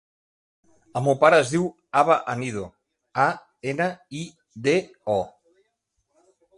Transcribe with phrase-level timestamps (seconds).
[0.99, 1.67] El meu pare es diu
[2.01, 2.65] Abba Anido:
[3.27, 3.29] a,
[3.75, 3.91] ena,
[4.23, 4.27] i,
[4.69, 4.79] de,
[5.19, 5.21] o.